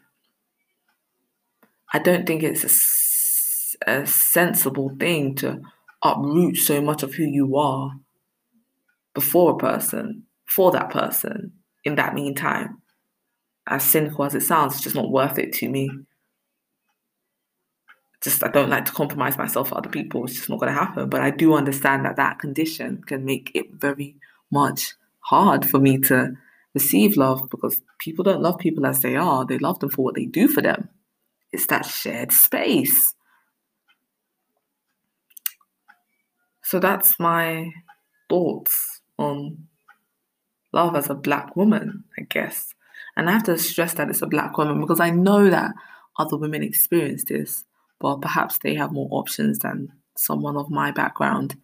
[1.92, 5.60] I don't think it's a, a sensible thing to
[6.02, 7.92] uproot so much of who you are
[9.14, 11.52] before a person, for that person,
[11.84, 12.78] in that meantime.
[13.66, 15.90] As cynical as it sounds, it's just not worth it to me.
[18.22, 20.24] Just, I don't like to compromise myself for other people.
[20.24, 21.08] It's just not going to happen.
[21.08, 24.16] But I do understand that that condition can make it very
[24.50, 26.36] much hard for me to
[26.74, 29.44] receive love because people don't love people as they are.
[29.44, 30.88] They love them for what they do for them.
[31.52, 33.14] It's that shared space.
[36.62, 37.70] So that's my
[38.28, 39.68] thoughts on
[40.72, 42.74] love as a black woman, I guess.
[43.16, 45.72] And I have to stress that it's a black woman because I know that
[46.18, 47.64] other women experience this,
[48.00, 51.56] but perhaps they have more options than someone of my background.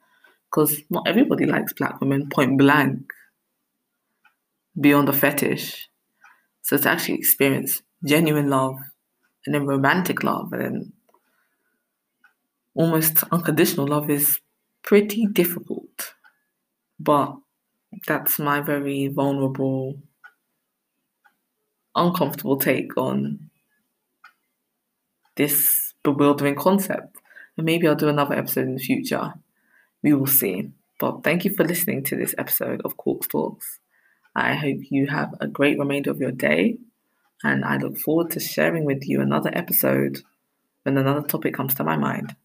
[0.51, 3.11] Because not everybody likes black women, point blank,
[4.81, 5.89] beyond a fetish.
[6.63, 8.79] So to actually experience genuine love
[9.47, 10.93] and then romantic love and then
[12.75, 14.41] almost unconditional love is
[14.83, 16.15] pretty difficult,
[17.01, 17.37] but
[18.07, 19.99] that's my very vulnerable,
[21.95, 23.51] uncomfortable take on
[25.37, 27.17] this bewildering concept.
[27.57, 29.35] And maybe I'll do another episode in the future.
[30.03, 30.71] We will see.
[31.01, 33.81] But thank you for listening to this episode of Corks Talks.
[34.35, 36.79] I hope you have a great remainder of your day,
[37.43, 40.23] and I look forward to sharing with you another episode
[40.83, 42.37] when another topic comes to my mind.